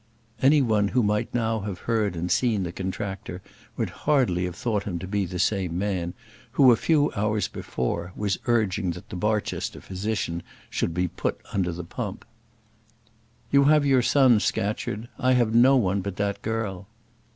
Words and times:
Any 0.41 0.63
one 0.63 0.87
who 0.87 1.03
might 1.03 1.31
now 1.31 1.59
have 1.59 1.81
heard 1.81 2.15
and 2.15 2.31
seen 2.31 2.63
the 2.63 2.71
contractor 2.71 3.39
would 3.77 3.89
have 3.89 3.97
hardly 3.99 4.49
thought 4.51 4.85
him 4.85 4.97
to 4.97 5.05
be 5.05 5.27
the 5.27 5.37
same 5.37 5.77
man 5.77 6.15
who, 6.53 6.71
a 6.71 6.75
few 6.75 7.11
hours 7.15 7.47
before, 7.47 8.11
was 8.15 8.39
urging 8.47 8.89
that 8.93 9.09
the 9.09 9.15
Barchester 9.15 9.79
physician 9.79 10.41
should 10.71 10.95
be 10.95 11.07
put 11.07 11.39
under 11.53 11.71
the 11.71 11.83
pump. 11.83 12.25
"You 13.51 13.65
have 13.65 13.85
your 13.85 14.01
son, 14.01 14.39
Scatcherd. 14.39 15.07
I 15.19 15.33
have 15.33 15.53
no 15.53 15.75
one 15.77 16.01
but 16.01 16.15
that 16.15 16.41
girl." 16.41 16.87